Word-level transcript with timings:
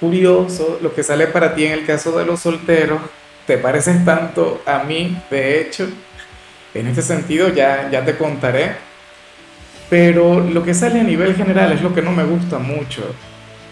curioso 0.00 0.78
lo 0.82 0.94
que 0.94 1.02
sale 1.02 1.26
para 1.26 1.54
ti 1.54 1.64
en 1.64 1.72
el 1.72 1.86
caso 1.86 2.16
de 2.18 2.24
los 2.24 2.40
solteros. 2.40 3.00
Te 3.46 3.58
pareces 3.58 4.04
tanto 4.04 4.62
a 4.66 4.84
mí, 4.84 5.16
de 5.30 5.60
hecho. 5.60 5.88
En 6.72 6.86
este 6.88 7.02
sentido 7.02 7.48
ya, 7.48 7.88
ya 7.90 8.04
te 8.04 8.16
contaré. 8.16 8.72
Pero 9.90 10.40
lo 10.40 10.64
que 10.64 10.74
sale 10.74 11.00
a 11.00 11.04
nivel 11.04 11.36
general 11.36 11.72
es 11.72 11.82
lo 11.82 11.94
que 11.94 12.02
no 12.02 12.10
me 12.10 12.24
gusta 12.24 12.58
mucho. 12.58 13.14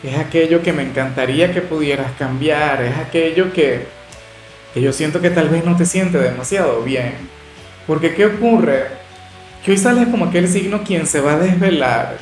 Es 0.02 0.18
aquello 0.18 0.62
que 0.62 0.72
me 0.72 0.82
encantaría 0.82 1.52
que 1.52 1.62
pudieras 1.62 2.12
cambiar. 2.18 2.82
Es 2.82 2.96
aquello 2.96 3.52
que, 3.52 3.86
que 4.74 4.80
yo 4.80 4.92
siento 4.92 5.20
que 5.20 5.30
tal 5.30 5.48
vez 5.48 5.64
no 5.64 5.76
te 5.76 5.86
siente 5.86 6.18
demasiado 6.18 6.82
bien. 6.82 7.14
Porque 7.86 8.14
¿qué 8.14 8.26
ocurre? 8.26 8.86
Que 9.64 9.72
hoy 9.72 9.78
sales 9.78 10.08
como 10.08 10.26
aquel 10.26 10.48
signo 10.48 10.82
quien 10.84 11.06
se 11.06 11.20
va 11.20 11.34
a 11.34 11.38
desvelar. 11.38 12.16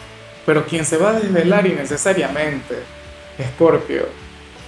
Pero 0.46 0.64
quien 0.66 0.84
se 0.84 0.96
va 0.96 1.10
a 1.10 1.20
desvelar 1.20 1.66
innecesariamente 1.66 2.76
Escorpio, 3.40 4.02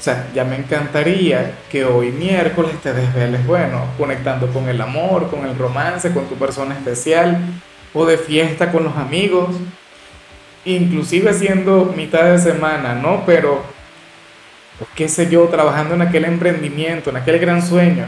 o 0.03 0.05
sea, 0.05 0.27
ya 0.35 0.45
me 0.45 0.57
encantaría 0.57 1.59
que 1.71 1.85
hoy 1.85 2.11
miércoles 2.11 2.73
te 2.83 2.93
desveles, 2.93 3.47
bueno, 3.47 3.85
conectando 3.97 4.49
con 4.49 4.69
el 4.69 4.81
amor, 4.81 5.31
con 5.31 5.47
el 5.47 5.57
romance, 5.57 6.13
con 6.13 6.27
tu 6.27 6.35
persona 6.35 6.75
especial, 6.75 7.39
o 7.95 8.05
de 8.05 8.19
fiesta 8.19 8.73
con 8.73 8.83
los 8.83 8.97
amigos, 8.97 9.51
inclusive 10.65 11.33
siendo 11.35 11.93
mitad 11.97 12.25
de 12.25 12.39
semana, 12.41 12.97
¿no? 12.97 13.25
Pero, 13.25 13.63
pues, 14.79 14.91
qué 14.97 15.09
sé 15.09 15.31
yo, 15.31 15.45
trabajando 15.45 15.95
en 15.95 16.03
aquel 16.03 16.25
emprendimiento, 16.25 17.11
en 17.11 17.19
aquel 17.19 17.39
gran 17.39 17.65
sueño. 17.65 18.07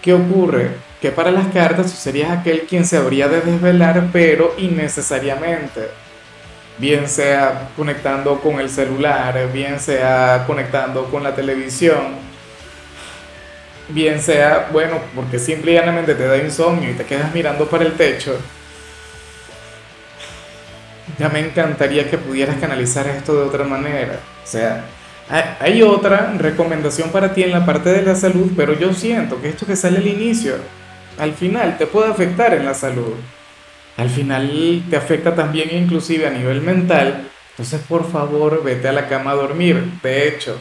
¿Qué 0.00 0.14
ocurre? 0.14 0.70
Que 1.02 1.10
para 1.10 1.30
las 1.30 1.48
cartas 1.48 1.92
tú 1.92 1.98
serías 1.98 2.30
aquel 2.30 2.62
quien 2.62 2.86
se 2.86 2.96
habría 2.96 3.28
de 3.28 3.42
desvelar, 3.42 4.08
pero 4.10 4.54
innecesariamente 4.56 5.88
bien 6.80 7.08
sea 7.08 7.68
conectando 7.76 8.40
con 8.40 8.58
el 8.58 8.70
celular, 8.70 9.50
bien 9.52 9.78
sea 9.78 10.44
conectando 10.46 11.04
con 11.04 11.22
la 11.22 11.34
televisión, 11.34 12.16
bien 13.90 14.20
sea, 14.20 14.70
bueno, 14.72 14.98
porque 15.14 15.38
simplemente 15.38 16.14
te 16.14 16.26
da 16.26 16.38
insomnio 16.38 16.90
y 16.90 16.94
te 16.94 17.04
quedas 17.04 17.34
mirando 17.34 17.66
para 17.66 17.84
el 17.84 17.92
techo. 17.92 18.34
Ya 21.18 21.28
me 21.28 21.40
encantaría 21.40 22.08
que 22.08 22.16
pudieras 22.16 22.56
canalizar 22.56 23.06
esto 23.08 23.34
de 23.34 23.48
otra 23.48 23.64
manera. 23.64 24.18
O 24.42 24.46
sea, 24.46 24.84
hay 25.60 25.82
otra 25.82 26.32
recomendación 26.38 27.10
para 27.10 27.34
ti 27.34 27.42
en 27.42 27.52
la 27.52 27.66
parte 27.66 27.90
de 27.90 28.02
la 28.02 28.14
salud, 28.14 28.52
pero 28.56 28.72
yo 28.72 28.94
siento 28.94 29.40
que 29.42 29.50
esto 29.50 29.66
que 29.66 29.76
sale 29.76 29.98
al 29.98 30.06
inicio, 30.06 30.54
al 31.18 31.34
final 31.34 31.76
te 31.76 31.86
puede 31.86 32.10
afectar 32.10 32.54
en 32.54 32.64
la 32.64 32.72
salud 32.72 33.16
al 33.96 34.08
final 34.08 34.82
te 34.88 34.96
afecta 34.96 35.34
también 35.34 35.68
inclusive 35.72 36.26
a 36.26 36.30
nivel 36.30 36.62
mental, 36.62 37.28
entonces 37.50 37.80
por 37.88 38.10
favor 38.10 38.62
vete 38.64 38.88
a 38.88 38.92
la 38.92 39.08
cama 39.08 39.32
a 39.32 39.34
dormir. 39.34 39.84
De 40.02 40.28
hecho, 40.28 40.58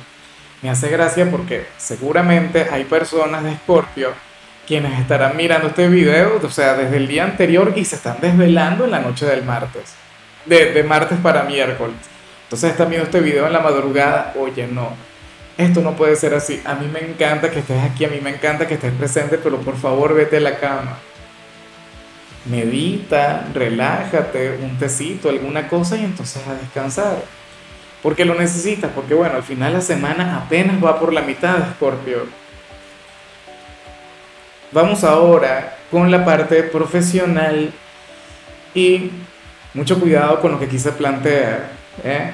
me 0.62 0.70
hace 0.70 0.90
gracia 0.90 1.30
porque 1.32 1.66
seguramente 1.78 2.68
hay 2.70 2.84
personas 2.84 3.44
de 3.44 3.54
Escorpio 3.54 4.12
quienes 4.68 5.00
estarán 5.00 5.36
mirando 5.36 5.70
este 5.70 5.88
video, 5.88 6.40
o 6.44 6.50
sea, 6.50 6.76
desde 6.76 6.98
el 6.98 7.08
día 7.08 7.24
anterior 7.24 7.74
y 7.76 7.86
se 7.86 7.96
están 7.96 8.18
desvelando 8.22 8.86
en 8.86 8.92
la 8.92 9.00
noche 9.00 9.26
del 9.26 9.44
martes, 9.44 9.96
de, 10.46 10.74
de 10.74 10.84
martes 10.84 11.18
para 11.24 11.44
miércoles. 11.44 11.96
Entonces 12.44 12.72
están 12.72 12.90
viendo 12.90 13.06
este 13.06 13.20
video 13.20 13.48
en 13.48 13.54
la 13.54 13.62
madrugada, 13.62 14.34
oye, 14.38 14.68
no, 14.68 14.94
esto 15.58 15.82
no 15.82 15.96
puede 15.96 16.16
ser 16.16 16.36
así. 16.36 16.62
A 16.66 16.76
mí 16.76 16.88
me 16.88 17.00
encanta 17.00 17.50
que 17.50 17.60
estés 17.60 17.82
aquí, 17.82 18.06
a 18.06 18.10
mí 18.10 18.20
me 18.22 18.30
encanta 18.30 18.68
que 18.68 18.76
estés 18.76 18.94
presente, 18.94 19.40
pero 19.40 19.58
por 19.58 19.76
favor 19.76 20.14
vete 20.14 20.38
a 20.38 20.42
la 20.42 20.60
cama 20.60 21.00
medita, 22.46 23.48
relájate, 23.54 24.60
un 24.62 24.78
tecito, 24.78 25.30
alguna 25.30 25.68
cosa 25.68 25.98
y 25.98 26.04
entonces 26.04 26.46
a 26.48 26.56
descansar. 26.56 27.24
Porque 28.02 28.26
lo 28.26 28.36
necesitas, 28.36 28.92
porque 28.96 29.14
bueno, 29.14 29.36
al 29.36 29.44
final 29.44 29.74
la 29.74 29.82
semana 29.82 30.38
apenas 30.38 30.84
va 30.84 31.00
por 31.00 31.14
la 31.14 31.22
mitad, 31.22 31.74
Scorpio. 31.76 32.28
Vamos 34.72 35.04
ahora 35.04 35.78
con 35.92 36.10
la 36.12 36.24
parte 36.24 36.64
profesional 36.64 37.72
y 38.74 39.12
mucho 39.74 40.00
cuidado 40.00 40.40
con 40.40 40.54
lo 40.54 40.60
que 40.60 40.68
quise 40.68 40.92
plantear. 40.92 41.72
¿eh? 42.04 42.32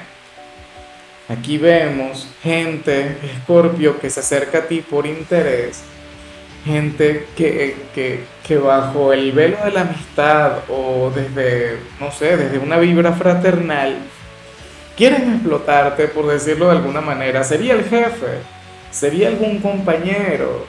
Aquí 1.28 1.58
vemos 1.58 2.28
gente, 2.42 3.16
Scorpio, 3.42 3.98
que 3.98 4.10
se 4.10 4.20
acerca 4.20 4.58
a 4.58 4.62
ti 4.62 4.82
por 4.82 5.06
interés 5.06 5.82
gente 6.66 7.26
que, 7.36 7.76
que, 7.94 8.24
que, 8.46 8.58
bajo 8.58 9.12
el 9.12 9.30
velo 9.32 9.56
de 9.64 9.70
la 9.70 9.82
amistad 9.82 10.58
o 10.68 11.12
desde, 11.14 11.78
no 12.00 12.10
sé, 12.10 12.36
desde 12.36 12.58
una 12.58 12.76
vibra 12.76 13.12
fraternal, 13.12 13.96
quieren 14.96 15.34
explotarte, 15.34 16.08
por 16.08 16.26
decirlo 16.26 16.66
de 16.66 16.72
alguna 16.72 17.00
manera. 17.00 17.44
Sería 17.44 17.74
el 17.74 17.84
jefe, 17.84 18.40
sería 18.90 19.28
algún 19.28 19.60
compañero, 19.60 20.66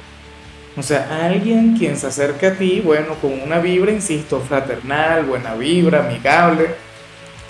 o 0.77 0.83
sea, 0.83 1.25
alguien 1.25 1.75
quien 1.75 1.97
se 1.97 2.05
acerca 2.05 2.49
a 2.49 2.53
ti, 2.53 2.81
bueno, 2.85 3.15
con 3.19 3.41
una 3.41 3.57
vibra, 3.57 3.91
insisto, 3.91 4.39
fraternal, 4.39 5.23
buena 5.25 5.55
vibra, 5.55 6.05
amigable, 6.05 6.67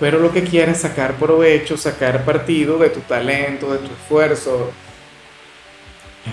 pero 0.00 0.18
lo 0.18 0.32
que 0.32 0.42
quiere 0.42 0.72
es 0.72 0.78
sacar 0.78 1.14
provecho, 1.14 1.76
sacar 1.76 2.24
partido 2.24 2.78
de 2.78 2.88
tu 2.88 3.00
talento, 3.00 3.70
de 3.70 3.78
tu 3.80 3.92
esfuerzo, 3.92 4.70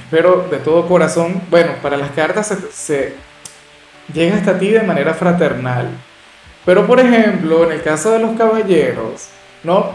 Espero 0.04 0.48
de 0.50 0.58
todo 0.58 0.88
corazón, 0.88 1.42
bueno, 1.50 1.74
para 1.82 1.98
las 1.98 2.12
cartas 2.12 2.54
se, 2.72 3.16
llega 4.14 4.36
hasta 4.36 4.58
ti 4.58 4.70
de 4.70 4.82
manera 4.82 5.14
fraternal. 5.14 5.90
Pero 6.66 6.88
por 6.88 7.00
ejemplo, 7.00 7.66
en 7.66 7.74
el 7.74 7.84
caso 7.84 8.12
de 8.12 8.20
los 8.20 8.38
caballeros, 8.38 9.30
¿no? 9.64 9.92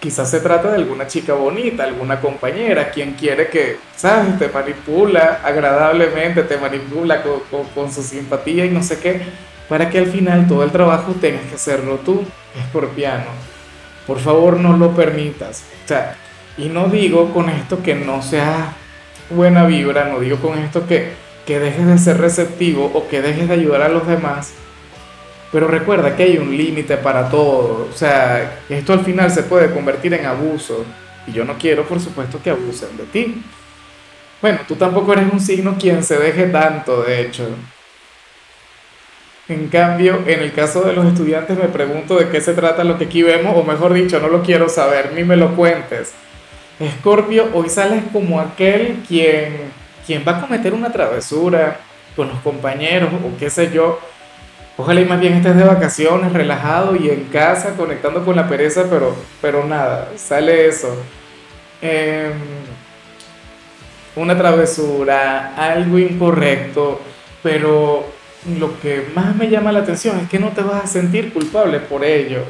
Quizás 0.00 0.30
se 0.30 0.40
trata 0.40 0.70
de 0.70 0.76
alguna 0.76 1.06
chica 1.06 1.32
bonita, 1.32 1.84
alguna 1.84 2.20
compañera, 2.20 2.90
quien 2.90 3.14
quiere 3.14 3.48
que, 3.48 3.78
¿sabes? 3.96 4.38
Te 4.38 4.48
manipula 4.48 5.40
agradablemente, 5.42 6.42
te 6.42 6.58
manipula 6.58 7.22
con, 7.22 7.64
con 7.74 7.92
su 7.92 8.02
simpatía 8.02 8.66
y 8.66 8.70
no 8.70 8.82
sé 8.82 8.98
qué, 8.98 9.22
para 9.68 9.88
que 9.88 9.98
al 9.98 10.06
final 10.06 10.46
todo 10.46 10.62
el 10.62 10.70
trabajo 10.70 11.14
tengas 11.20 11.42
que 11.46 11.54
hacerlo 11.54 11.96
tú, 12.04 12.22
escorpiano. 12.58 13.30
Por 14.06 14.20
favor, 14.20 14.58
no 14.60 14.76
lo 14.76 14.94
permitas. 14.94 15.64
O 15.84 15.88
sea, 15.88 16.16
y 16.58 16.68
no 16.68 16.88
digo 16.88 17.32
con 17.32 17.48
esto 17.48 17.82
que 17.82 17.94
no 17.94 18.22
sea 18.22 18.74
buena 19.30 19.66
vibra, 19.66 20.06
no 20.06 20.20
digo 20.20 20.38
con 20.38 20.58
esto 20.58 20.86
que, 20.86 21.12
que 21.46 21.58
dejes 21.58 21.86
de 21.86 21.98
ser 21.98 22.18
receptivo 22.18 22.90
o 22.94 23.08
que 23.08 23.22
dejes 23.22 23.48
de 23.48 23.54
ayudar 23.54 23.82
a 23.82 23.88
los 23.88 24.06
demás, 24.06 24.54
pero 25.52 25.68
recuerda 25.68 26.16
que 26.16 26.24
hay 26.24 26.38
un 26.38 26.56
límite 26.56 26.96
para 26.96 27.28
todo, 27.28 27.88
o 27.90 27.96
sea, 27.96 28.60
esto 28.68 28.92
al 28.92 29.04
final 29.04 29.30
se 29.30 29.44
puede 29.44 29.72
convertir 29.72 30.12
en 30.14 30.26
abuso 30.26 30.84
y 31.26 31.32
yo 31.32 31.44
no 31.44 31.54
quiero, 31.58 31.84
por 31.84 32.00
supuesto, 32.00 32.40
que 32.42 32.50
abusen 32.50 32.96
de 32.96 33.04
ti. 33.04 33.42
Bueno, 34.42 34.60
tú 34.68 34.74
tampoco 34.74 35.12
eres 35.12 35.32
un 35.32 35.40
signo 35.40 35.76
quien 35.78 36.02
se 36.02 36.18
deje 36.18 36.46
tanto, 36.48 37.02
de 37.02 37.22
hecho. 37.22 37.48
En 39.48 39.68
cambio, 39.68 40.22
en 40.26 40.40
el 40.40 40.52
caso 40.52 40.82
de 40.82 40.94
los 40.94 41.06
estudiantes 41.06 41.56
me 41.58 41.68
pregunto 41.68 42.16
de 42.16 42.30
qué 42.30 42.40
se 42.40 42.54
trata 42.54 42.82
lo 42.82 42.98
que 42.98 43.04
aquí 43.04 43.22
vemos, 43.22 43.56
o 43.56 43.62
mejor 43.62 43.92
dicho, 43.92 44.18
no 44.20 44.28
lo 44.28 44.42
quiero 44.42 44.68
saber, 44.68 45.12
ni 45.14 45.22
me 45.22 45.36
lo 45.36 45.54
cuentes. 45.54 46.14
Escorpio, 46.80 47.50
hoy 47.54 47.68
sales 47.68 48.02
como 48.12 48.40
aquel 48.40 49.02
quien, 49.06 49.70
quien 50.06 50.24
va 50.26 50.38
a 50.38 50.40
cometer 50.40 50.74
una 50.74 50.90
travesura 50.90 51.78
con 52.16 52.28
los 52.28 52.38
compañeros 52.40 53.10
o 53.12 53.38
qué 53.38 53.48
sé 53.48 53.70
yo. 53.72 54.00
Ojalá 54.76 55.00
y 55.00 55.04
más 55.04 55.20
bien 55.20 55.34
estés 55.34 55.56
de 55.56 55.62
vacaciones, 55.62 56.32
relajado 56.32 56.96
y 56.96 57.08
en 57.08 57.24
casa, 57.24 57.76
conectando 57.76 58.24
con 58.24 58.34
la 58.34 58.48
pereza, 58.48 58.86
pero, 58.90 59.14
pero 59.40 59.64
nada, 59.64 60.08
sale 60.16 60.66
eso. 60.66 60.96
Em, 61.80 62.32
una 64.16 64.36
travesura, 64.36 65.54
algo 65.56 65.98
incorrecto, 65.98 67.00
pero 67.42 68.04
lo 68.58 68.80
que 68.80 69.06
más 69.14 69.36
me 69.36 69.48
llama 69.48 69.70
la 69.70 69.80
atención 69.80 70.18
es 70.18 70.28
que 70.28 70.40
no 70.40 70.48
te 70.50 70.62
vas 70.62 70.84
a 70.84 70.86
sentir 70.88 71.32
culpable 71.32 71.78
por 71.78 72.04
ello. 72.04 72.44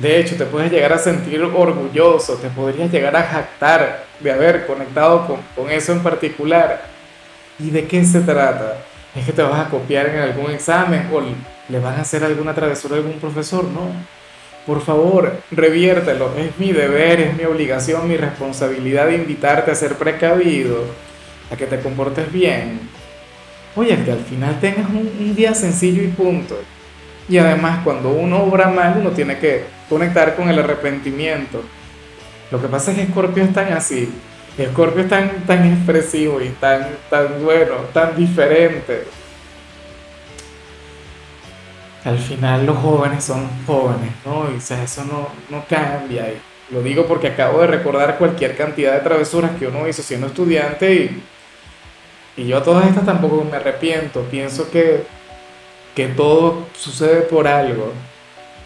De 0.00 0.18
hecho, 0.18 0.36
te 0.36 0.46
puedes 0.46 0.72
llegar 0.72 0.94
a 0.94 0.98
sentir 0.98 1.42
orgulloso, 1.42 2.34
te 2.36 2.48
podrías 2.48 2.90
llegar 2.90 3.14
a 3.14 3.22
jactar 3.22 4.04
de 4.18 4.32
haber 4.32 4.66
conectado 4.66 5.26
con, 5.26 5.40
con, 5.54 5.70
eso 5.70 5.92
en 5.92 6.02
particular. 6.02 6.82
¿Y 7.58 7.70
de 7.70 7.86
qué 7.86 8.02
se 8.04 8.20
trata? 8.20 8.78
¿Es 9.14 9.26
que 9.26 9.32
te 9.32 9.42
vas 9.42 9.66
a 9.66 9.68
copiar 9.68 10.06
en 10.06 10.20
algún 10.20 10.50
examen 10.52 11.10
o 11.12 11.20
le 11.20 11.78
van 11.80 11.96
a 11.96 12.00
hacer 12.00 12.24
alguna 12.24 12.54
travesura 12.54 12.94
a 12.94 12.98
algún 12.98 13.20
profesor? 13.20 13.64
No. 13.64 13.90
Por 14.66 14.80
favor, 14.80 15.36
reviértelo. 15.50 16.32
Es 16.38 16.58
mi 16.58 16.72
deber, 16.72 17.20
es 17.20 17.36
mi 17.36 17.44
obligación, 17.44 18.08
mi 18.08 18.16
responsabilidad 18.16 19.06
de 19.06 19.16
invitarte 19.16 19.70
a 19.70 19.74
ser 19.74 19.96
precavido, 19.96 20.84
a 21.52 21.56
que 21.56 21.66
te 21.66 21.78
comportes 21.80 22.32
bien. 22.32 22.80
Oye, 23.76 24.02
que 24.02 24.12
al 24.12 24.24
final 24.24 24.58
tengas 24.60 24.88
un, 24.88 25.12
un 25.18 25.34
día 25.34 25.54
sencillo 25.54 26.02
y 26.02 26.08
punto. 26.08 26.56
Y 27.30 27.38
además, 27.38 27.82
cuando 27.84 28.10
uno 28.10 28.42
obra 28.42 28.68
mal, 28.68 28.96
uno 28.98 29.10
tiene 29.10 29.38
que 29.38 29.64
conectar 29.88 30.34
con 30.34 30.50
el 30.50 30.58
arrepentimiento. 30.58 31.62
Lo 32.50 32.60
que 32.60 32.66
pasa 32.66 32.90
es 32.90 32.98
que 32.98 33.06
Scorpio 33.06 33.44
es 33.44 33.52
tan 33.52 33.72
así. 33.72 34.12
Scorpio 34.72 35.04
es 35.04 35.08
tan, 35.08 35.72
expresivo 35.72 36.40
y 36.40 36.48
tan, 36.48 36.88
tan 37.08 37.44
bueno, 37.44 37.74
tan 37.94 38.16
diferente. 38.16 39.04
Al 42.04 42.18
final 42.18 42.66
los 42.66 42.76
jóvenes 42.78 43.22
son 43.22 43.48
jóvenes, 43.64 44.10
¿no? 44.26 44.50
Y 44.52 44.56
o 44.56 44.60
sea, 44.60 44.82
eso 44.82 45.04
no, 45.04 45.28
no 45.50 45.64
cambia. 45.68 46.32
Y 46.32 46.74
lo 46.74 46.82
digo 46.82 47.06
porque 47.06 47.28
acabo 47.28 47.60
de 47.60 47.68
recordar 47.68 48.18
cualquier 48.18 48.56
cantidad 48.56 48.94
de 48.94 49.00
travesuras 49.00 49.52
que 49.56 49.68
uno 49.68 49.86
hizo 49.86 50.02
siendo 50.02 50.26
estudiante 50.26 50.92
y, 50.92 51.22
y 52.36 52.48
yo 52.48 52.58
a 52.58 52.62
todas 52.64 52.88
estas 52.88 53.06
tampoco 53.06 53.46
me 53.48 53.56
arrepiento. 53.56 54.22
Pienso 54.22 54.68
que, 54.68 55.04
que 55.94 56.08
todo 56.08 56.66
sucede 56.74 57.22
por 57.22 57.46
algo. 57.46 57.92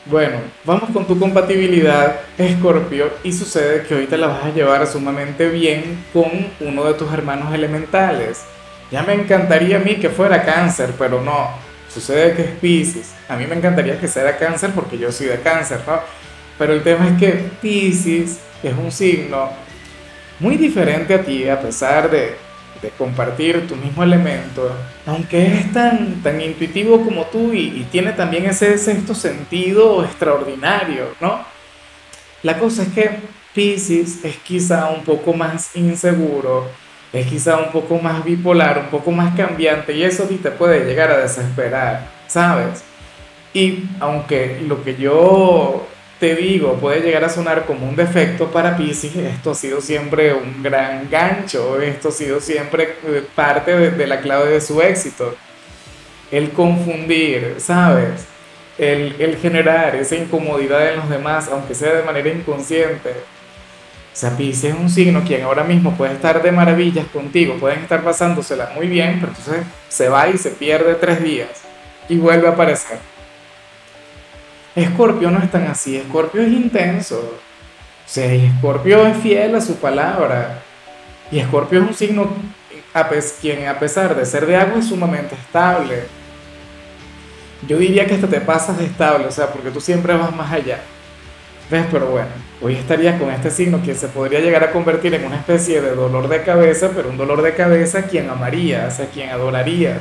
Bueno, 0.07 0.37
vamos 0.65 0.91
con 0.91 1.07
tu 1.07 1.19
compatibilidad, 1.19 2.21
Escorpio, 2.37 3.11
y 3.23 3.33
sucede 3.33 3.85
que 3.87 3.95
hoy 3.95 4.07
te 4.07 4.19
la 4.19 4.27
vas 4.27 4.45
a 4.45 4.51
llevar 4.51 4.87
sumamente 4.87 5.49
bien 5.49 6.05
con 6.13 6.31
uno 6.61 6.85
de 6.85 6.95
tus 6.95 7.11
hermanos 7.13 7.55
elementales. 7.55 8.45
Ya 8.91 9.03
me 9.03 9.15
encantaría 9.15 9.77
a 9.77 9.81
mí 9.81 9.97
que 9.97 10.11
fuera 10.11 10.45
cáncer, 10.45 10.91
pero 10.99 11.23
no, 11.23 11.49
sucede 11.93 12.35
que 12.35 12.43
es 12.43 12.51
Pisces. 12.61 13.15
A 13.29 13.37
mí 13.37 13.47
me 13.47 13.57
encantaría 13.57 13.99
que 13.99 14.07
sea 14.07 14.37
cáncer 14.37 14.73
porque 14.75 14.99
yo 14.99 15.11
soy 15.11 15.29
de 15.29 15.41
cáncer, 15.41 15.81
¿no? 15.87 16.01
Pero 16.59 16.75
el 16.75 16.83
tema 16.83 17.09
es 17.09 17.19
que 17.19 17.51
Pisces 17.63 18.41
es 18.63 18.75
un 18.75 18.93
signo 18.93 19.49
muy 20.39 20.57
diferente 20.57 21.15
a 21.15 21.23
ti, 21.23 21.49
a 21.49 21.61
pesar 21.61 22.11
de, 22.11 22.37
de 22.83 22.91
compartir 22.91 23.67
tu 23.67 23.77
mismo 23.77 24.03
elemento, 24.03 24.71
aunque 25.07 25.47
es 25.47 25.73
tan, 25.73 26.23
tan 26.23 26.41
intuitivo 26.41 27.03
como 27.03 27.25
tú 27.27 27.53
y, 27.53 27.87
tiene 27.91 28.13
también 28.13 28.47
ese 28.47 28.77
sexto 28.79 29.15
sentido 29.15 30.05
extraordinario, 30.05 31.15
¿no? 31.21 31.45
La 32.43 32.59
cosa 32.59 32.83
es 32.83 32.89
que 32.89 33.11
Pisces 33.55 34.25
es 34.25 34.37
quizá 34.39 34.91
un 34.91 35.05
poco 35.05 35.33
más 35.33 35.75
inseguro, 35.77 36.69
es 37.13 37.27
quizá 37.27 37.57
un 37.57 37.71
poco 37.71 37.99
más 37.99 38.25
bipolar, 38.25 38.79
un 38.79 38.87
poco 38.87 39.11
más 39.13 39.35
cambiante 39.35 39.93
y 39.93 40.03
eso 40.03 40.27
sí 40.29 40.37
te 40.37 40.51
puede 40.51 40.85
llegar 40.85 41.11
a 41.11 41.19
desesperar, 41.19 42.09
¿sabes? 42.27 42.85
Y 43.55 43.85
aunque 44.01 44.61
lo 44.67 44.83
que 44.83 44.97
yo 44.97 45.87
te 46.19 46.35
digo, 46.37 46.75
puede 46.75 47.01
llegar 47.01 47.25
a 47.25 47.29
sonar 47.29 47.67
como 47.67 47.89
un 47.89 47.97
defecto 47.97 48.51
para 48.51 48.77
Pisces, 48.77 49.17
esto 49.17 49.51
ha 49.51 49.55
sido 49.55 49.81
siempre 49.81 50.33
un 50.33 50.63
gran 50.63 51.09
gancho, 51.11 51.81
esto 51.81 52.09
ha 52.09 52.13
sido 52.13 52.41
siempre 52.41 52.97
eh, 53.05 53.25
parte 53.35 53.91
de, 53.91 54.07
la 54.07 54.21
clave 54.21 54.51
de 54.51 54.61
su 54.61 54.81
éxito. 54.81 55.35
El 56.31 56.51
confundir, 56.51 57.57
¿sabes? 57.59 58.27
El, 58.79 59.17
el, 59.21 59.37
generar 59.37 59.95
esa 59.97 60.17
incomodidad 60.17 60.93
en 60.93 60.97
los 60.97 61.09
demás, 61.09 61.49
aunque 61.49 61.75
sea 61.75 61.95
de 61.95 62.03
manera 62.03 62.29
inconsciente. 62.29 63.11
O 63.11 64.17
sea, 64.17 64.37
Pisces 64.37 64.73
es 64.73 64.81
un 64.81 64.89
signo 64.89 65.25
quien 65.25 65.43
ahora 65.43 65.65
mismo 65.65 65.97
puede 65.97 66.13
estar 66.13 66.43
de 66.43 66.53
maravillas 66.53 67.07
contigo, 67.07 67.57
pueden 67.59 67.81
estar 67.81 68.03
pasándosela 68.03 68.71
muy 68.75 68.87
bien, 68.87 69.19
pero 69.21 69.33
entonces 69.33 69.67
se 69.89 70.09
va 70.09 70.29
y 70.29 70.39
se 70.39 70.51
pierde 70.51 70.95
tres 70.95 71.23
días 71.23 71.51
y 72.09 72.17
vuelve 72.17 72.47
a 72.47 72.53
aparecer 72.53 73.14
Escorpio 74.75 75.31
no 75.31 75.39
es 75.39 75.51
tan 75.51 75.67
así, 75.67 75.97
Escorpio 75.97 76.43
es 76.43 76.49
intenso. 76.49 77.19
O 77.19 78.09
sea, 78.09 78.33
Escorpio 78.33 79.07
es 79.07 79.17
fiel 79.19 79.55
a 79.55 79.61
su 79.61 79.77
palabra. 79.77 80.61
Y 81.31 81.39
Escorpio 81.39 81.83
es 81.83 81.89
un 81.89 81.95
signo 81.95 82.29
quien 83.41 83.67
a 83.67 83.79
pesar 83.79 84.15
de 84.15 84.25
ser 84.25 84.47
de 84.47 84.57
agua 84.57 84.79
es 84.79 84.89
sumamente 84.89 85.35
estable. 85.35 86.05
Yo 87.67 87.79
diría 87.79 88.07
que 88.07 88.15
hasta 88.15 88.29
te 88.29 88.41
pasas 88.41 88.79
de 88.79 88.85
estable, 88.85 89.27
o 89.27 89.31
sea, 89.31 89.49
porque 89.49 89.71
tú 89.71 89.81
siempre 89.81 90.15
vas 90.17 90.35
más 90.35 90.53
allá. 90.53 90.81
¿Ves? 91.71 91.87
Pero 91.91 92.07
bueno, 92.07 92.29
hoy 92.61 92.75
estaría 92.75 93.19
con 93.19 93.31
este 93.31 93.51
signo 93.51 93.83
que 93.83 93.95
se 93.95 94.09
podría 94.09 94.41
llegar 94.41 94.63
a 94.63 94.71
convertir 94.71 95.15
en 95.15 95.25
una 95.25 95.37
especie 95.37 95.81
de 95.81 95.95
dolor 95.95 96.29
de 96.29 96.43
cabeza, 96.43 96.91
pero 96.95 97.09
un 97.09 97.17
dolor 97.17 97.41
de 97.43 97.55
cabeza 97.55 98.01
a 98.01 98.03
quien 98.03 98.29
amarías, 98.29 99.01
a 99.01 99.07
quien 99.07 99.31
adorarías. 99.31 100.01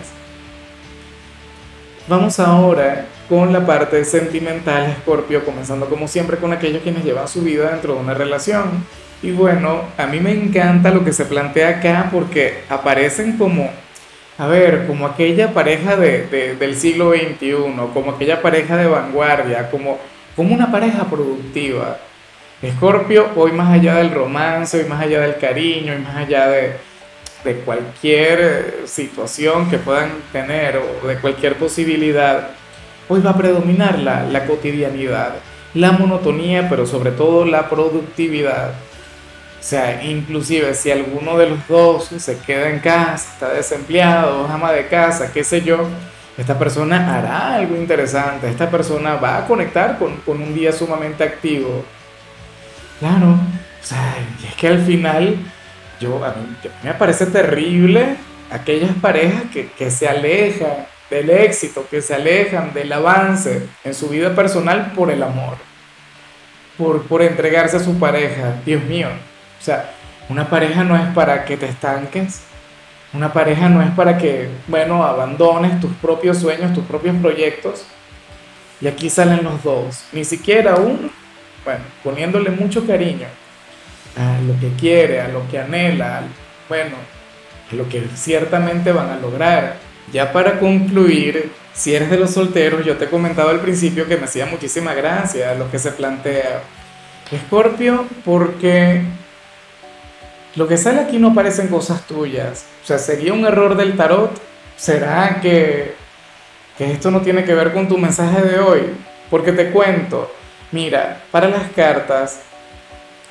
Vamos 2.08 2.38
ahora 2.40 3.06
con 3.30 3.54
la 3.54 3.66
parte 3.66 4.04
sentimental, 4.06 4.86
Escorpio, 4.86 5.46
comenzando 5.46 5.88
como 5.88 6.08
siempre 6.08 6.38
con 6.38 6.54
aquellos 6.54 6.82
quienes 6.82 7.04
llevan 7.04 7.28
su 7.28 7.42
vida 7.42 7.72
dentro 7.72 7.94
de 7.96 8.00
una 8.00 8.14
relación. 8.14 8.86
Y 9.22 9.32
bueno, 9.32 9.84
a 9.98 10.06
mí 10.06 10.20
me 10.20 10.32
encanta 10.32 10.92
lo 10.92 11.06
que 11.06 11.14
se 11.14 11.26
plantea 11.26 11.70
acá 11.70 12.10
porque 12.12 12.64
aparecen 12.70 13.38
como, 13.38 13.70
a 14.38 14.48
ver, 14.48 14.86
como 14.86 15.06
aquella 15.08 15.54
pareja 15.54 15.96
de, 15.96 16.56
del 16.60 16.76
siglo 16.76 17.14
XXI, 17.14 17.56
como 17.94 18.12
aquella 18.12 18.42
pareja 18.42 18.76
de 18.76 18.88
vanguardia, 18.88 19.72
como, 19.72 19.98
como 20.36 20.54
una 20.54 20.72
pareja 20.72 21.06
productiva. 21.06 22.00
Escorpio, 22.62 23.30
hoy 23.36 23.54
más 23.54 23.74
allá 23.74 23.96
del 23.96 24.12
romance, 24.12 24.78
hoy 24.78 24.86
más 24.90 25.02
allá 25.02 25.22
del 25.22 25.38
cariño, 25.38 25.94
hoy 25.94 26.00
más 26.00 26.16
allá 26.18 26.48
de, 26.48 26.74
de 27.44 27.56
cualquier 27.56 28.84
situación 28.86 29.70
que 29.70 29.78
puedan 29.78 30.10
tener 30.32 30.78
o 30.78 31.08
de 31.08 31.18
cualquier 31.18 31.56
posibilidad, 31.56 32.52
hoy 33.14 33.22
va 33.22 33.32
a 33.32 33.38
predominar 33.38 34.00
la, 34.00 34.24
la 34.24 34.46
cotidianidad, 34.46 35.36
la 35.76 35.92
monotonía, 35.92 36.68
pero 36.68 36.88
sobre 36.88 37.12
todo 37.12 37.46
la 37.46 37.70
productividad. 37.70 38.72
O 38.72 39.66
sea, 39.66 40.04
inclusive 40.04 40.74
si 40.74 40.90
alguno 40.90 41.38
de 41.38 41.52
los 41.52 41.68
dos 41.68 42.06
se 42.06 42.40
queda 42.40 42.70
en 42.70 42.80
casa, 42.80 43.34
está 43.34 43.50
desempleado, 43.54 44.48
ama 44.48 44.72
de 44.72 44.88
casa, 44.88 45.32
qué 45.32 45.44
sé 45.44 45.62
yo, 45.62 45.88
esta 46.38 46.58
persona 46.58 47.16
hará 47.18 47.56
algo 47.56 47.76
interesante, 47.76 48.50
esta 48.50 48.70
persona 48.70 49.16
va 49.16 49.38
a 49.38 49.48
conectar 49.48 50.00
con, 50.00 50.18
con 50.18 50.42
un 50.42 50.56
día 50.56 50.72
sumamente 50.72 51.24
activo. 51.24 51.86
Claro, 53.00 53.34
o 53.34 53.86
sea, 53.86 54.16
y 54.42 54.48
es 54.48 54.56
que 54.56 54.68
al 54.68 54.84
final 54.84 55.38
yo, 56.00 56.26
a 56.26 56.30
mí, 56.30 56.56
me 56.84 56.94
parece 56.96 57.28
terrible 57.28 58.16
aquellas 58.52 58.96
parejas 59.02 59.44
que, 59.54 59.68
que 59.68 59.92
se 59.92 60.08
alejan 60.08 60.88
del 61.14 61.30
éxito, 61.30 61.86
que 61.90 62.02
se 62.02 62.16
alejan 62.16 62.74
del 62.74 62.92
avance 62.92 63.68
en 63.84 63.94
su 63.94 64.10
vida 64.10 64.36
personal 64.36 64.92
por 64.96 65.12
el 65.12 65.22
amor, 65.24 65.58
por, 66.78 67.04
por 67.04 67.22
entregarse 67.22 67.78
a 67.78 67.80
su 67.80 68.00
pareja. 68.00 68.56
Dios 68.66 68.84
mío, 68.84 69.10
o 69.10 69.64
sea, 69.64 69.92
una 70.30 70.50
pareja 70.50 70.84
no 70.84 70.96
es 70.96 71.14
para 71.14 71.46
que 71.46 71.58
te 71.58 71.68
estanques, 71.68 72.42
una 73.14 73.32
pareja 73.32 73.70
no 73.70 73.82
es 73.82 73.92
para 73.92 74.18
que, 74.18 74.50
bueno, 74.68 75.04
abandones 75.04 75.80
tus 75.80 75.94
propios 75.94 76.40
sueños, 76.40 76.74
tus 76.74 76.86
propios 76.86 77.16
proyectos. 77.18 77.86
Y 78.82 78.88
aquí 78.88 79.10
salen 79.10 79.44
los 79.44 79.64
dos, 79.64 80.06
ni 80.12 80.26
siquiera 80.26 80.76
uno, 80.76 81.10
bueno, 81.64 81.84
poniéndole 82.04 82.50
mucho 82.50 82.86
cariño 82.86 83.28
a 84.18 84.42
lo 84.42 84.60
que 84.60 84.76
quiere, 84.76 85.22
a 85.22 85.28
lo 85.28 85.48
que 85.50 85.60
anhela, 85.60 86.24
bueno, 86.68 86.96
a 87.72 87.76
lo 87.76 87.88
que 87.88 88.08
ciertamente 88.16 88.92
van 88.92 89.10
a 89.10 89.18
lograr. 89.18 89.76
Ya 90.12 90.32
para 90.32 90.60
concluir, 90.60 91.52
si 91.74 91.96
eres 91.96 92.10
de 92.10 92.18
los 92.18 92.32
solteros, 92.32 92.86
yo 92.86 92.98
te 92.98 93.06
he 93.06 93.10
comentado 93.10 93.50
al 93.50 93.62
principio 93.62 94.08
que 94.08 94.18
me 94.18 94.26
hacía 94.26 94.46
muchísima 94.46 94.94
gracia 94.94 95.56
lo 95.56 95.70
que 95.72 95.80
se 95.80 95.92
plantea. 95.92 96.62
Escorpio, 97.32 98.06
porque 98.24 99.02
lo 100.56 100.68
que 100.68 100.78
sale 100.78 101.02
aquí 101.02 101.18
no 101.18 101.34
parecen 101.34 101.68
cosas 101.68 102.06
tuyas. 102.06 102.66
O 102.84 102.86
sea, 102.86 103.00
¿sería 103.00 103.34
un 103.34 103.46
error 103.46 103.76
del 103.76 103.98
tarot? 103.98 104.40
¿Será 104.78 105.40
que, 105.42 105.96
que 106.78 106.92
esto 106.92 107.10
no 107.10 107.22
tiene 107.22 107.44
que 107.44 107.56
ver 107.56 107.74
con 107.74 107.88
tu 107.88 107.98
mensaje 107.98 108.42
de 108.42 108.60
hoy? 108.60 108.82
Porque 109.32 109.52
te 109.52 109.72
cuento, 109.72 110.32
mira, 110.72 111.22
para 111.32 111.48
las 111.48 111.72
cartas, 111.72 112.42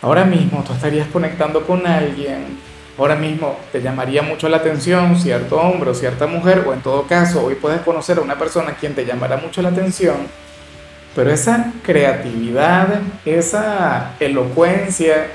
Ahora 0.02 0.24
mismo 0.24 0.64
tú 0.66 0.72
estarías 0.72 1.06
conectando 1.06 1.64
con 1.64 1.86
alguien, 1.86 2.58
ahora 3.02 3.16
mismo 3.16 3.58
te 3.72 3.82
llamaría 3.82 4.22
mucho 4.22 4.48
la 4.48 4.58
atención 4.58 5.18
cierto 5.18 5.56
hombre 5.60 5.90
o 5.90 5.94
cierta 5.94 6.28
mujer, 6.28 6.64
o 6.66 6.72
en 6.72 6.80
todo 6.82 7.02
caso, 7.08 7.44
hoy 7.44 7.56
puedes 7.56 7.80
conocer 7.80 8.18
a 8.18 8.20
una 8.20 8.38
persona 8.38 8.70
a 8.70 8.74
quien 8.76 8.94
te 8.94 9.04
llamará 9.04 9.36
mucho 9.36 9.60
la 9.60 9.70
atención, 9.70 10.16
pero 11.14 11.30
esa 11.32 11.72
creatividad, 11.82 13.00
esa 13.24 14.12
elocuencia, 14.20 15.26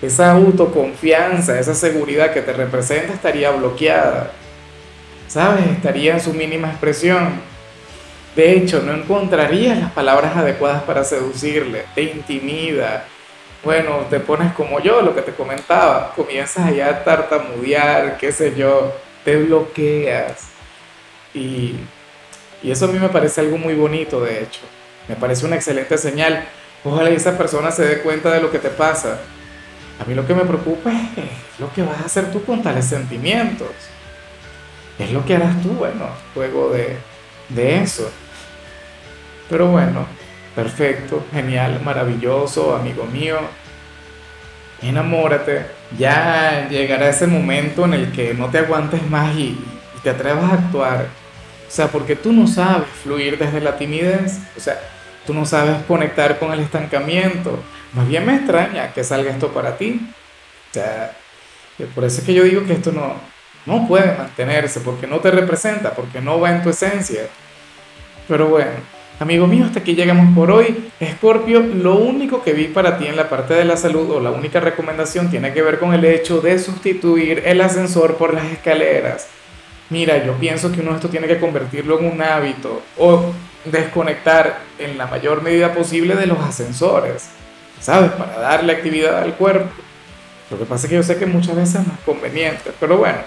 esa 0.00 0.30
autoconfianza, 0.32 1.58
esa 1.58 1.74
seguridad 1.74 2.32
que 2.32 2.42
te 2.42 2.52
representa 2.52 3.12
estaría 3.12 3.50
bloqueada, 3.50 4.30
¿sabes? 5.26 5.66
Estaría 5.66 6.14
en 6.14 6.20
su 6.20 6.32
mínima 6.32 6.68
expresión. 6.68 7.50
De 8.36 8.52
hecho, 8.52 8.82
no 8.82 8.94
encontrarías 8.94 9.78
las 9.78 9.90
palabras 9.90 10.36
adecuadas 10.36 10.84
para 10.84 11.02
seducirle, 11.02 11.84
te 11.94 12.02
intimida, 12.02 13.04
bueno, 13.62 14.06
te 14.08 14.20
pones 14.20 14.52
como 14.54 14.80
yo, 14.80 15.02
lo 15.02 15.14
que 15.14 15.22
te 15.22 15.32
comentaba, 15.32 16.12
comienzas 16.14 16.66
allá 16.66 16.88
a 16.88 17.04
tartamudear, 17.04 18.16
qué 18.16 18.32
sé 18.32 18.54
yo, 18.56 18.92
te 19.24 19.36
bloqueas. 19.36 20.48
Y, 21.34 21.76
y 22.62 22.70
eso 22.70 22.86
a 22.86 22.88
mí 22.88 22.98
me 22.98 23.10
parece 23.10 23.42
algo 23.42 23.58
muy 23.58 23.74
bonito, 23.74 24.20
de 24.20 24.42
hecho. 24.42 24.60
Me 25.08 25.16
parece 25.16 25.44
una 25.44 25.56
excelente 25.56 25.98
señal. 25.98 26.44
Ojalá 26.84 27.10
esa 27.10 27.36
persona 27.36 27.70
se 27.70 27.84
dé 27.84 28.00
cuenta 28.00 28.30
de 28.30 28.40
lo 28.40 28.50
que 28.50 28.58
te 28.58 28.70
pasa. 28.70 29.18
A 30.00 30.04
mí 30.04 30.14
lo 30.14 30.26
que 30.26 30.34
me 30.34 30.44
preocupa 30.44 30.90
es 30.90 31.60
lo 31.60 31.70
que 31.74 31.82
vas 31.82 32.00
a 32.00 32.06
hacer 32.06 32.32
tú 32.32 32.42
con 32.44 32.62
tales 32.62 32.86
sentimientos. 32.86 33.68
Es 34.98 35.12
lo 35.12 35.24
que 35.24 35.34
harás 35.34 35.60
tú, 35.62 35.70
bueno, 35.70 36.08
luego 36.34 36.70
de, 36.70 36.96
de 37.50 37.82
eso. 37.82 38.10
Pero 39.50 39.66
bueno, 39.66 40.06
perfecto, 40.54 41.24
genial, 41.32 41.80
maravilloso, 41.84 42.74
amigo 42.74 43.04
mío. 43.06 43.38
Enamórate. 44.82 45.66
Ya 45.98 46.68
llegará 46.68 47.08
ese 47.08 47.26
momento 47.26 47.84
en 47.84 47.94
el 47.94 48.12
que 48.12 48.34
no 48.34 48.48
te 48.48 48.58
aguantes 48.58 49.02
más 49.08 49.34
y, 49.36 49.58
te 50.02 50.10
atrevas 50.10 50.50
a 50.50 50.54
actuar. 50.54 51.08
O 51.68 51.70
sea, 51.70 51.88
porque 51.88 52.16
tú 52.16 52.32
no 52.32 52.46
sabes 52.46 52.88
fluir 53.02 53.38
desde 53.38 53.60
la 53.60 53.76
timidez. 53.76 54.38
O 54.56 54.60
sea, 54.60 54.80
tú 55.26 55.34
no 55.34 55.44
sabes 55.44 55.82
conectar 55.86 56.38
con 56.38 56.52
el 56.52 56.60
estancamiento. 56.60 57.62
Más 57.92 58.08
bien 58.08 58.24
me 58.24 58.36
extraña 58.36 58.92
que 58.92 59.04
salga 59.04 59.30
esto 59.30 59.48
para 59.52 59.76
ti. 59.76 60.00
O 60.70 60.74
sea, 60.74 61.12
por 61.94 62.04
eso 62.04 62.20
es 62.20 62.26
que 62.26 62.34
yo 62.34 62.44
digo 62.44 62.64
que 62.64 62.72
esto 62.72 62.92
no, 62.92 63.14
no 63.66 63.86
puede 63.86 64.16
mantenerse, 64.16 64.80
porque 64.80 65.06
no 65.06 65.20
te 65.20 65.30
representa, 65.30 65.92
porque 65.92 66.20
no 66.20 66.40
va 66.40 66.50
en 66.50 66.62
tu 66.62 66.70
esencia. 66.70 67.22
Pero 68.26 68.46
bueno, 68.46 68.70
amigo 69.20 69.46
mío, 69.46 69.66
hasta 69.66 69.80
aquí 69.80 69.94
llegamos 69.94 70.34
por 70.34 70.50
hoy. 70.50 70.90
Escorpio, 70.98 71.60
lo 71.60 71.96
único 71.96 72.42
que 72.42 72.54
vi 72.54 72.68
para 72.68 72.98
ti 72.98 73.06
en 73.06 73.16
la 73.16 73.28
parte 73.28 73.54
de 73.54 73.64
la 73.64 73.76
salud 73.76 74.10
o 74.10 74.20
la 74.20 74.30
única 74.30 74.60
recomendación 74.60 75.30
tiene 75.30 75.52
que 75.52 75.62
ver 75.62 75.78
con 75.78 75.92
el 75.92 76.04
hecho 76.04 76.40
de 76.40 76.58
sustituir 76.58 77.42
el 77.44 77.60
ascensor 77.60 78.16
por 78.16 78.32
las 78.32 78.46
escaleras. 78.46 79.28
Mira, 79.90 80.24
yo 80.24 80.34
pienso 80.34 80.72
que 80.72 80.80
uno 80.80 80.94
esto 80.94 81.08
tiene 81.08 81.26
que 81.26 81.38
convertirlo 81.38 81.98
en 81.98 82.06
un 82.06 82.22
hábito 82.22 82.82
o 82.96 83.32
desconectar 83.64 84.60
en 84.78 84.96
la 84.96 85.06
mayor 85.06 85.42
medida 85.42 85.74
posible 85.74 86.16
de 86.16 86.26
los 86.26 86.38
ascensores, 86.40 87.28
¿sabes? 87.78 88.12
Para 88.12 88.38
darle 88.38 88.72
actividad 88.72 89.18
al 89.18 89.34
cuerpo. 89.34 89.70
Lo 90.50 90.58
que 90.58 90.64
pasa 90.64 90.86
es 90.86 90.90
que 90.90 90.96
yo 90.96 91.02
sé 91.02 91.18
que 91.18 91.26
muchas 91.26 91.56
veces 91.56 91.86
no 91.86 91.92
es 91.92 92.00
conveniente, 92.06 92.72
pero 92.80 92.96
bueno. 92.96 93.18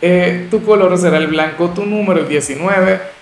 Eh, 0.00 0.48
tu 0.50 0.64
color 0.64 0.96
será 0.98 1.18
el 1.18 1.28
blanco, 1.28 1.70
tu 1.70 1.84
número 1.84 2.20
el 2.20 2.28
19. 2.28 3.21